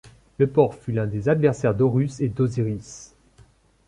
Le 0.39 0.47
porc 0.47 0.73
fut 0.73 0.93
l’un 0.93 1.05
des 1.05 1.29
adversaires 1.29 1.75
d’Horus 1.75 2.21
et 2.21 2.27
d’Osiris. 2.29 3.13